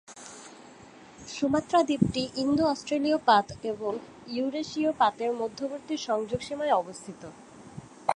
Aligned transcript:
Sumatra 1.27 1.79
দ্বীপটি 1.83 2.23
ইন্দো-অস্ট্রেলীয় 2.35 3.17
পাত 3.25 3.47
এবং 3.63 3.91
ইউরেশীয় 4.27 4.91
পাতের 4.91 5.31
মধ্যবর্তী 5.33 5.95
সংযোগ 6.07 6.39
সীমায় 6.41 6.73
অবস্থিত। 6.73 7.21